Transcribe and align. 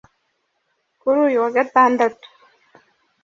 kuri 1.01 1.17
uyu 1.27 1.39
wa 1.43 1.49
Gatandatu 1.57 2.25